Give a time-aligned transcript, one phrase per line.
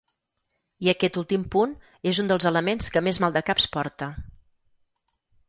[0.85, 1.75] I aquest últim punt
[2.13, 4.09] és un dels elements que més maldecaps porta.